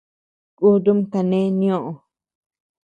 [0.57, 1.91] Kutum kane nioo.